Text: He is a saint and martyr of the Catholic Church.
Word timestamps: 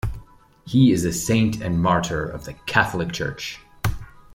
He 0.65 0.91
is 0.91 1.05
a 1.05 1.13
saint 1.13 1.61
and 1.61 1.79
martyr 1.79 2.25
of 2.25 2.45
the 2.45 2.53
Catholic 2.65 3.11
Church. 3.11 3.59